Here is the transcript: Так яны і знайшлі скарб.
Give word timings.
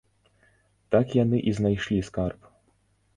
Так 0.95 1.13
яны 1.23 1.37
і 1.51 1.53
знайшлі 1.57 1.99
скарб. 2.09 2.49